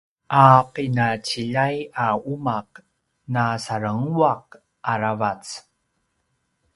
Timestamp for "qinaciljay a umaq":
0.73-2.69